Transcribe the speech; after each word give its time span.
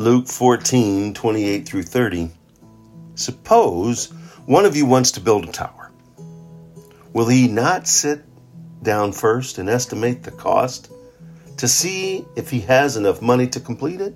Luke 0.00 0.28
14 0.28 1.12
28 1.12 1.68
through 1.68 1.82
30. 1.82 2.30
Suppose 3.16 4.06
one 4.46 4.64
of 4.64 4.74
you 4.74 4.86
wants 4.86 5.10
to 5.10 5.20
build 5.20 5.46
a 5.46 5.52
tower. 5.52 5.92
Will 7.12 7.28
he 7.28 7.48
not 7.48 7.86
sit 7.86 8.24
down 8.82 9.12
first 9.12 9.58
and 9.58 9.68
estimate 9.68 10.22
the 10.22 10.30
cost 10.30 10.90
to 11.58 11.68
see 11.68 12.24
if 12.34 12.48
he 12.48 12.60
has 12.60 12.96
enough 12.96 13.20
money 13.20 13.46
to 13.48 13.60
complete 13.60 14.00
it? 14.00 14.14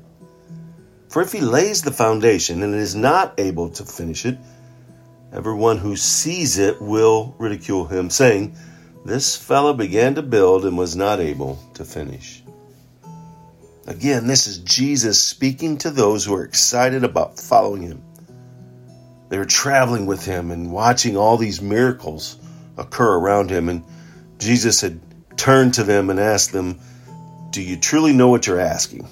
For 1.10 1.20
if 1.20 1.32
he 1.32 1.42
lays 1.42 1.82
the 1.82 1.92
foundation 1.92 2.62
and 2.62 2.74
is 2.74 2.94
not 2.94 3.34
able 3.36 3.68
to 3.68 3.84
finish 3.84 4.24
it, 4.24 4.38
everyone 5.34 5.76
who 5.76 5.96
sees 5.96 6.56
it 6.56 6.80
will 6.80 7.34
ridicule 7.38 7.84
him, 7.84 8.08
saying, 8.08 8.56
This 9.04 9.36
fellow 9.36 9.74
began 9.74 10.14
to 10.14 10.22
build 10.22 10.64
and 10.64 10.78
was 10.78 10.96
not 10.96 11.20
able 11.20 11.58
to 11.74 11.84
finish. 11.84 12.42
Again, 13.86 14.26
this 14.26 14.46
is 14.46 14.58
Jesus 14.58 15.20
speaking 15.20 15.76
to 15.78 15.90
those 15.90 16.24
who 16.24 16.34
are 16.34 16.44
excited 16.44 17.04
about 17.04 17.38
following 17.38 17.82
him. 17.82 18.02
They 19.28 19.36
were 19.36 19.44
traveling 19.44 20.06
with 20.06 20.24
him 20.24 20.50
and 20.50 20.72
watching 20.72 21.18
all 21.18 21.36
these 21.36 21.60
miracles 21.60 22.38
occur 22.78 23.18
around 23.18 23.50
him. 23.50 23.68
And 23.68 23.84
Jesus 24.38 24.80
had 24.80 25.00
turned 25.36 25.74
to 25.74 25.84
them 25.84 26.08
and 26.08 26.18
asked 26.18 26.52
them, 26.52 26.80
Do 27.50 27.60
you 27.60 27.76
truly 27.76 28.14
know 28.14 28.28
what 28.28 28.46
you're 28.46 28.60
asking? 28.60 29.06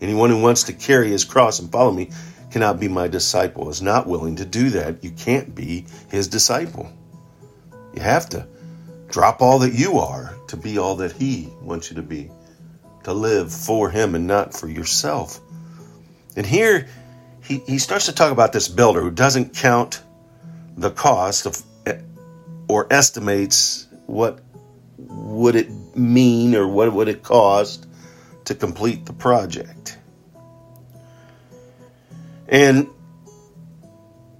Anyone 0.00 0.30
who 0.30 0.42
wants 0.42 0.64
to 0.64 0.72
carry 0.72 1.08
his 1.08 1.24
cross 1.24 1.60
and 1.60 1.70
follow 1.70 1.92
me 1.92 2.10
cannot 2.50 2.80
be 2.80 2.88
my 2.88 3.06
disciple, 3.06 3.70
is 3.70 3.82
not 3.82 4.06
willing 4.06 4.36
to 4.36 4.44
do 4.44 4.70
that. 4.70 5.04
You 5.04 5.10
can't 5.10 5.54
be 5.54 5.86
his 6.10 6.26
disciple. 6.26 6.92
You 7.94 8.02
have 8.02 8.28
to 8.30 8.48
drop 9.08 9.42
all 9.42 9.60
that 9.60 9.74
you 9.74 9.98
are 9.98 10.34
to 10.48 10.56
be 10.56 10.76
all 10.76 10.96
that 10.96 11.12
he 11.12 11.48
wants 11.62 11.90
you 11.90 11.96
to 11.96 12.02
be 12.02 12.30
to 13.06 13.12
live 13.12 13.52
for 13.52 13.88
him 13.88 14.16
and 14.16 14.26
not 14.26 14.52
for 14.52 14.66
yourself. 14.68 15.40
And 16.34 16.44
here 16.44 16.88
he, 17.44 17.58
he 17.58 17.78
starts 17.78 18.06
to 18.06 18.12
talk 18.12 18.32
about 18.32 18.52
this 18.52 18.66
builder 18.66 19.00
who 19.00 19.12
doesn't 19.12 19.54
count 19.54 20.02
the 20.76 20.90
cost 20.90 21.46
of 21.46 21.62
or 22.66 22.92
estimates 22.92 23.86
what 24.06 24.40
would 24.98 25.54
it 25.54 25.70
mean 25.96 26.56
or 26.56 26.66
what 26.66 26.92
would 26.92 27.06
it 27.06 27.22
cost 27.22 27.86
to 28.46 28.56
complete 28.56 29.06
the 29.06 29.12
project. 29.12 29.96
And 32.48 32.88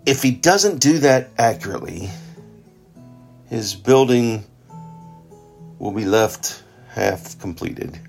if 0.06 0.25
he 0.25 0.33
doesn't 0.33 0.78
do 0.81 0.98
that 0.98 1.31
accurately, 1.39 2.11
his 3.48 3.77
building 3.77 4.44
will 5.78 5.92
be 5.92 6.05
left 6.05 6.64
half 6.89 7.39
completed. 7.39 8.00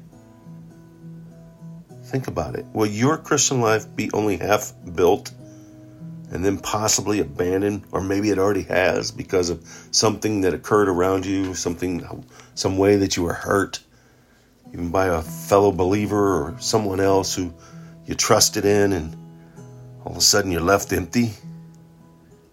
Think 2.08 2.28
about 2.28 2.56
it. 2.56 2.66
Will 2.72 2.86
your 2.86 3.18
Christian 3.18 3.60
life 3.60 3.86
be 3.94 4.10
only 4.14 4.38
half 4.38 4.72
built 4.96 5.30
and 6.32 6.44
then 6.44 6.58
possibly 6.58 7.20
abandoned, 7.20 7.84
or 7.92 8.00
maybe 8.00 8.30
it 8.30 8.40
already 8.40 8.64
has 8.64 9.12
because 9.12 9.50
of 9.50 9.62
something 9.92 10.42
that 10.42 10.54
occurred 10.54 10.88
around 10.88 11.26
you, 11.26 11.54
something, 11.54 12.26
some 12.56 12.78
way 12.78 12.96
that 12.98 13.18
you 13.18 13.24
were 13.24 13.34
hurt, 13.34 13.82
even 14.74 14.90
by 14.90 15.08
a 15.08 15.22
fellow 15.22 15.74
believer 15.74 16.44
or 16.44 16.56
someone 16.60 17.02
else 17.02 17.36
who 17.36 17.54
you 18.06 18.16
trusted 18.16 18.64
in, 18.64 18.94
and 18.94 19.16
all 20.06 20.14
of 20.14 20.18
a 20.18 20.22
sudden 20.22 20.50
you're 20.50 20.62
left 20.62 20.94
empty 20.94 21.32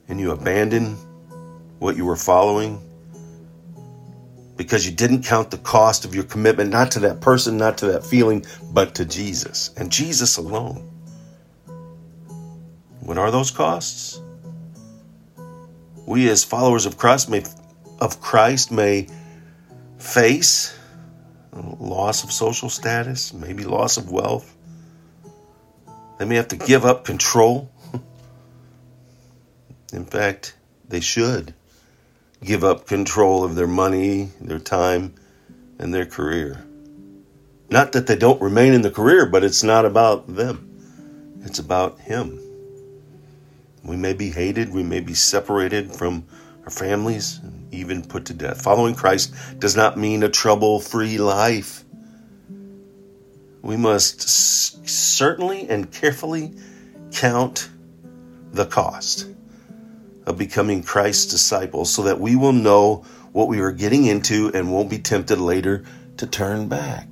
and 0.08 0.18
you 0.18 0.32
abandon 0.32 0.96
what 1.78 1.96
you 1.96 2.04
were 2.04 2.16
following 2.16 2.80
because 4.56 4.86
you 4.86 4.92
didn't 4.92 5.24
count 5.24 5.50
the 5.50 5.58
cost 5.58 6.04
of 6.04 6.14
your 6.14 6.24
commitment, 6.24 6.70
not 6.70 6.92
to 6.92 7.00
that 7.00 7.20
person, 7.20 7.56
not 7.56 7.78
to 7.78 7.86
that 7.86 8.04
feeling, 8.04 8.44
but 8.72 8.94
to 8.96 9.04
Jesus 9.04 9.70
and 9.76 9.90
Jesus 9.90 10.36
alone. 10.36 10.90
What 13.00 13.18
are 13.18 13.30
those 13.30 13.50
costs? 13.50 14.20
We 16.06 16.28
as 16.28 16.44
followers 16.44 16.86
of 16.86 16.96
Christ 16.96 17.28
may 17.28 17.44
of 18.00 18.20
Christ 18.20 18.70
may 18.70 19.08
face 19.98 20.76
loss 21.52 22.24
of 22.24 22.32
social 22.32 22.68
status, 22.68 23.32
maybe 23.32 23.64
loss 23.64 23.96
of 23.96 24.10
wealth. 24.10 24.56
They 26.18 26.24
may 26.24 26.36
have 26.36 26.48
to 26.48 26.56
give 26.56 26.84
up 26.84 27.04
control. 27.04 27.70
In 29.92 30.04
fact, 30.04 30.56
they 30.88 31.00
should 31.00 31.54
give 32.44 32.62
up 32.62 32.86
control 32.86 33.42
of 33.42 33.54
their 33.54 33.66
money, 33.66 34.30
their 34.40 34.58
time, 34.58 35.14
and 35.78 35.92
their 35.92 36.06
career. 36.06 36.64
Not 37.70 37.92
that 37.92 38.06
they 38.06 38.16
don't 38.16 38.40
remain 38.40 38.74
in 38.74 38.82
the 38.82 38.90
career, 38.90 39.26
but 39.26 39.42
it's 39.42 39.62
not 39.62 39.86
about 39.86 40.26
them, 40.26 41.40
it's 41.42 41.58
about 41.58 41.98
Him. 42.00 42.38
We 43.82 43.96
may 43.96 44.12
be 44.12 44.30
hated, 44.30 44.72
we 44.72 44.82
may 44.82 45.00
be 45.00 45.14
separated 45.14 45.94
from 45.94 46.26
our 46.64 46.70
families, 46.70 47.40
and 47.42 47.72
even 47.72 48.02
put 48.02 48.26
to 48.26 48.34
death. 48.34 48.62
Following 48.62 48.94
Christ 48.94 49.34
does 49.58 49.74
not 49.74 49.98
mean 49.98 50.22
a 50.22 50.28
trouble 50.28 50.80
free 50.80 51.18
life. 51.18 51.84
We 53.62 53.76
must 53.78 54.20
certainly 54.86 55.68
and 55.68 55.90
carefully 55.90 56.52
count 57.10 57.70
the 58.52 58.66
cost 58.66 59.33
of 60.26 60.38
becoming 60.38 60.82
Christ's 60.82 61.26
disciples 61.26 61.92
so 61.92 62.02
that 62.02 62.20
we 62.20 62.36
will 62.36 62.52
know 62.52 63.04
what 63.32 63.48
we 63.48 63.60
are 63.60 63.72
getting 63.72 64.04
into 64.04 64.50
and 64.54 64.72
won't 64.72 64.90
be 64.90 64.98
tempted 64.98 65.38
later 65.38 65.84
to 66.18 66.26
turn 66.26 66.68
back. 66.68 67.08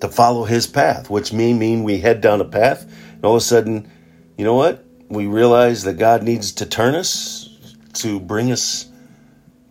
To 0.00 0.08
follow 0.08 0.44
his 0.44 0.66
path, 0.66 1.10
which 1.10 1.32
may 1.32 1.52
mean 1.52 1.82
we 1.82 1.98
head 1.98 2.20
down 2.20 2.40
a 2.40 2.44
path 2.44 2.84
and 3.14 3.24
all 3.24 3.34
of 3.34 3.42
a 3.42 3.44
sudden, 3.44 3.90
you 4.36 4.44
know 4.44 4.54
what? 4.54 4.84
We 5.08 5.26
realize 5.26 5.84
that 5.84 5.94
God 5.94 6.22
needs 6.22 6.52
to 6.52 6.66
turn 6.66 6.94
us 6.94 7.48
to 7.94 8.20
bring 8.20 8.52
us 8.52 8.88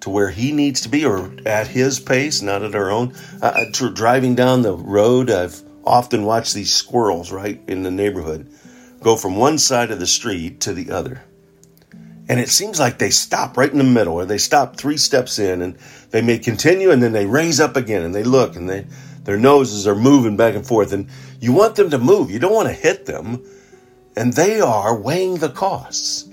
to 0.01 0.09
where 0.09 0.29
he 0.29 0.51
needs 0.51 0.81
to 0.81 0.89
be 0.89 1.05
or 1.05 1.31
at 1.45 1.67
his 1.67 1.99
pace, 1.99 2.41
not 2.41 2.63
at 2.63 2.75
our 2.75 2.91
own. 2.91 3.13
Uh, 3.41 3.65
driving 3.93 4.35
down 4.35 4.61
the 4.61 4.73
road, 4.73 5.29
I've 5.29 5.61
often 5.85 6.23
watched 6.23 6.53
these 6.53 6.73
squirrels 6.73 7.31
right 7.31 7.61
in 7.67 7.83
the 7.83 7.91
neighborhood 7.91 8.51
go 9.02 9.16
from 9.16 9.35
one 9.35 9.58
side 9.58 9.91
of 9.91 10.00
the 10.00 10.08
street 10.08 10.59
to 10.62 10.74
the 10.74 10.91
other. 10.91 11.24
And 12.30 12.40
it 12.40 12.50
seems 12.50 12.80
like 12.80 12.97
they 12.97 13.09
stop 13.09 13.56
right 13.56 13.72
in 13.72 13.78
the 13.78 13.84
middle, 13.84 14.16
or 14.16 14.25
they 14.25 14.38
stop 14.38 14.75
three 14.75 14.97
steps 14.97 15.40
in, 15.40 15.62
and 15.62 15.78
they 16.12 16.22
may 16.22 16.40
continue, 16.40 16.91
and 16.91 17.02
then 17.02 17.13
they 17.13 17.25
raise 17.25 17.59
up 17.59 17.75
again, 17.75 18.03
and 18.03 18.13
they 18.13 18.24
look, 18.24 18.56
and 18.56 18.69
they 18.69 18.85
their 19.24 19.38
noses 19.38 19.85
are 19.85 19.96
moving 19.96 20.38
back 20.38 20.56
and 20.56 20.66
forth, 20.66 20.94
and 20.94 21.09
you 21.41 21.52
want 21.52 21.75
them 21.75 21.90
to 21.90 21.97
move. 21.97 22.31
You 22.31 22.40
don't 22.40 22.53
want 22.53 22.69
to 22.69 22.74
hit 22.74 23.06
them, 23.06 23.44
and 24.16 24.31
they 24.31 24.62
are 24.62 24.97
weighing 24.97 25.35
the 25.35 25.50
costs. 25.50 26.29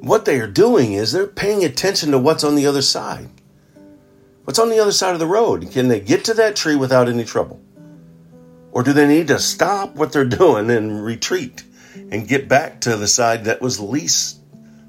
What 0.00 0.26
they 0.26 0.40
are 0.40 0.46
doing 0.46 0.92
is 0.92 1.12
they're 1.12 1.26
paying 1.26 1.64
attention 1.64 2.10
to 2.10 2.18
what's 2.18 2.44
on 2.44 2.54
the 2.54 2.66
other 2.66 2.82
side. 2.82 3.30
What's 4.44 4.58
on 4.58 4.68
the 4.68 4.78
other 4.78 4.92
side 4.92 5.14
of 5.14 5.20
the 5.20 5.26
road? 5.26 5.70
Can 5.70 5.88
they 5.88 6.00
get 6.00 6.24
to 6.24 6.34
that 6.34 6.54
tree 6.54 6.76
without 6.76 7.08
any 7.08 7.24
trouble? 7.24 7.60
Or 8.72 8.82
do 8.82 8.92
they 8.92 9.06
need 9.06 9.28
to 9.28 9.38
stop 9.38 9.94
what 9.94 10.12
they're 10.12 10.24
doing 10.42 10.70
and 10.70 11.04
retreat 11.04 11.64
and 12.10 12.28
get 12.28 12.48
back 12.48 12.80
to 12.82 12.96
the 12.96 13.08
side 13.08 13.44
that 13.44 13.60
was 13.60 13.80
least 13.80 14.38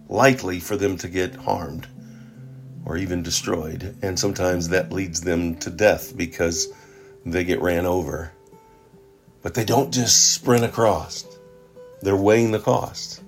likely 0.10 0.60
for 0.60 0.76
them 0.76 0.98
to 0.98 1.08
get 1.08 1.36
harmed 1.36 1.88
or 2.86 2.98
even 2.98 3.24
destroyed? 3.24 3.96
And 4.02 4.20
sometimes 4.20 4.70
that 4.70 4.92
leads 4.92 5.22
them 5.22 5.56
to 5.58 5.70
death 5.70 6.16
because 6.16 6.68
they 7.26 7.44
get 7.44 7.62
ran 7.62 7.86
over. 7.86 8.32
But 9.42 9.56
they 9.56 9.66
don't 9.66 9.92
just 9.92 10.34
sprint 10.34 10.64
across. 10.64 11.26
They're 12.02 12.16
weighing 12.16 12.52
the 12.52 12.60
cost. 12.60 13.22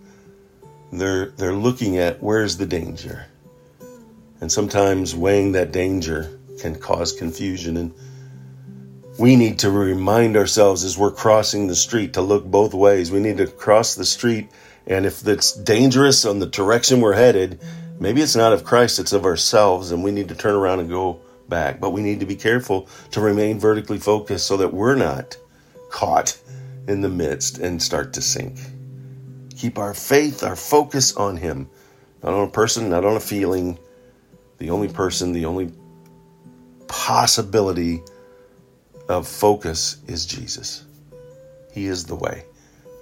They're 0.92 1.28
they're 1.32 1.56
looking 1.56 1.98
at 1.98 2.22
where's 2.22 2.58
the 2.58 2.68
danger. 2.68 3.26
And 4.42 4.52
sometimes 4.52 5.16
weighing 5.16 5.54
that 5.54 5.72
danger 5.72 6.40
can 6.60 6.76
cause 6.76 7.14
confusion 7.14 7.78
and 7.78 7.94
we 9.20 9.36
need 9.36 9.60
to 9.60 9.70
remind 9.70 10.36
ourselves 10.36 10.84
as 10.84 10.98
we're 10.98 11.12
crossing 11.12 11.68
the 11.68 11.76
street 11.76 12.14
to 12.14 12.22
look 12.22 12.46
both 12.46 12.74
ways. 12.74 13.12
We 13.12 13.20
need 13.20 13.38
to 13.38 13.48
cross 13.48 13.96
the 13.96 14.06
street, 14.06 14.50
and 14.88 15.06
if 15.06 15.26
it's 15.28 15.54
dangerous 15.54 16.26
on 16.26 16.40
the 16.40 16.48
direction 16.48 17.00
we're 17.00 17.14
headed, 17.14 17.60
maybe 18.00 18.22
it's 18.22 18.36
not 18.36 18.54
of 18.54 18.64
Christ, 18.64 19.00
it's 19.00 19.14
of 19.14 19.26
ourselves, 19.26 19.92
and 19.92 20.04
we 20.04 20.12
need 20.12 20.30
to 20.30 20.36
turn 20.36 20.56
around 20.56 20.80
and 20.80 20.90
go 20.90 21.22
back. 21.48 21.80
But 21.80 21.92
we 21.92 22.02
need 22.02 22.22
to 22.22 22.26
be 22.26 22.36
careful 22.36 22.88
to 23.12 23.22
remain 23.22 23.60
vertically 23.60 24.00
focused 24.00 24.48
so 24.48 24.58
that 24.58 24.74
we're 24.74 24.96
not 24.96 25.38
caught 25.92 26.38
in 26.88 27.02
the 27.02 27.10
midst 27.10 27.60
and 27.60 27.82
start 27.82 28.14
to 28.14 28.22
sink. 28.22 28.58
Keep 29.56 29.78
our 29.78 29.94
faith, 29.94 30.44
our 30.44 30.56
focus 30.56 31.16
on 31.16 31.38
Him, 31.38 31.70
not 32.24 32.34
on 32.34 32.48
a 32.48 32.52
person, 32.52 32.90
not 32.90 33.06
on 33.06 33.16
a 33.16 33.20
feeling. 33.22 33.78
The 34.58 34.72
only 34.72 34.88
person, 34.88 35.34
the 35.34 35.46
only 35.46 35.72
possibility 36.88 38.02
of 39.10 39.28
focus 39.28 39.98
is 40.08 40.26
Jesus. 40.26 40.86
He 41.72 41.88
is 41.88 42.06
the 42.06 42.16
way, 42.16 42.46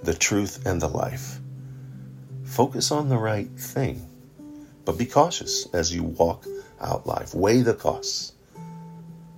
the 0.02 0.14
truth, 0.14 0.66
and 0.66 0.80
the 0.80 0.88
life. 0.88 1.38
Focus 2.44 2.90
on 2.90 3.08
the 3.08 3.18
right 3.18 3.50
thing, 3.56 4.06
but 4.84 4.98
be 4.98 5.06
cautious 5.06 5.66
as 5.72 5.94
you 5.94 6.02
walk 6.02 6.44
out 6.80 7.06
life. 7.06 7.34
Weigh 7.34 7.62
the 7.62 7.74
costs. 7.74 8.32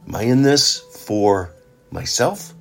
Am 0.06 0.14
I 0.14 0.22
in 0.22 0.42
this 0.42 0.78
for 1.06 1.52
myself 1.90 2.52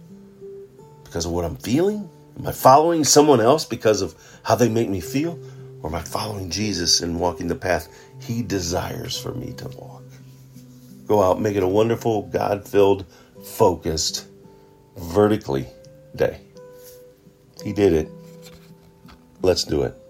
because 1.03 1.25
of 1.25 1.31
what 1.31 1.45
I'm 1.45 1.57
feeling? 1.57 2.09
Am 2.39 2.47
I 2.47 2.51
following 2.51 3.03
someone 3.03 3.41
else 3.41 3.65
because 3.65 4.01
of 4.01 4.15
how 4.43 4.55
they 4.55 4.69
make 4.69 4.89
me 4.89 4.99
feel? 4.99 5.39
Or 5.81 5.89
am 5.89 5.95
I 5.95 6.01
following 6.01 6.49
Jesus 6.49 7.01
and 7.01 7.19
walking 7.19 7.47
the 7.47 7.55
path 7.55 7.87
He 8.19 8.41
desires 8.41 9.19
for 9.19 9.33
me 9.33 9.53
to 9.53 9.67
walk? 9.69 10.03
Go 11.07 11.21
out, 11.21 11.41
make 11.41 11.55
it 11.55 11.63
a 11.63 11.67
wonderful, 11.67 12.23
God 12.23 12.67
filled, 12.67 13.05
focused, 13.43 14.27
vertically 14.97 15.67
day. 16.15 16.39
He 17.63 17.73
did 17.73 17.93
it. 17.93 18.09
Let's 19.41 19.63
do 19.63 19.83
it. 19.83 20.02